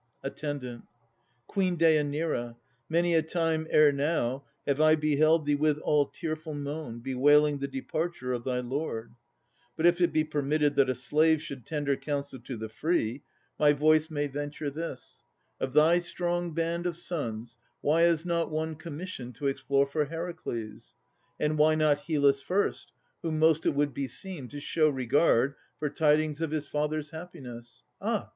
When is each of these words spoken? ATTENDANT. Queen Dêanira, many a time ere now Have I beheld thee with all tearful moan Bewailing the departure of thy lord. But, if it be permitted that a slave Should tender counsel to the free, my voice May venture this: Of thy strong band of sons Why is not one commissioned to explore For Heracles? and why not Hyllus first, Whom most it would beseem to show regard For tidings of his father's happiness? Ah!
ATTENDANT. 0.23 0.83
Queen 1.45 1.77
Dêanira, 1.77 2.55
many 2.89 3.13
a 3.13 3.21
time 3.21 3.67
ere 3.69 3.91
now 3.91 4.43
Have 4.65 4.81
I 4.81 4.95
beheld 4.95 5.45
thee 5.45 5.53
with 5.53 5.77
all 5.77 6.07
tearful 6.07 6.55
moan 6.55 7.01
Bewailing 7.01 7.59
the 7.59 7.67
departure 7.67 8.33
of 8.33 8.43
thy 8.43 8.61
lord. 8.61 9.13
But, 9.77 9.85
if 9.85 10.01
it 10.01 10.11
be 10.11 10.23
permitted 10.23 10.75
that 10.75 10.89
a 10.89 10.95
slave 10.95 11.39
Should 11.39 11.67
tender 11.67 11.95
counsel 11.95 12.39
to 12.39 12.57
the 12.57 12.67
free, 12.67 13.21
my 13.59 13.73
voice 13.73 14.09
May 14.09 14.25
venture 14.25 14.71
this: 14.71 15.23
Of 15.59 15.73
thy 15.73 15.99
strong 15.99 16.55
band 16.55 16.87
of 16.87 16.97
sons 16.97 17.59
Why 17.81 18.05
is 18.05 18.25
not 18.25 18.49
one 18.49 18.73
commissioned 18.77 19.35
to 19.35 19.45
explore 19.45 19.85
For 19.85 20.05
Heracles? 20.05 20.95
and 21.39 21.59
why 21.59 21.75
not 21.75 21.99
Hyllus 22.07 22.41
first, 22.41 22.91
Whom 23.21 23.37
most 23.37 23.67
it 23.67 23.75
would 23.75 23.93
beseem 23.93 24.47
to 24.47 24.59
show 24.59 24.89
regard 24.89 25.53
For 25.77 25.91
tidings 25.91 26.41
of 26.41 26.49
his 26.49 26.65
father's 26.65 27.11
happiness? 27.11 27.83
Ah! 28.01 28.29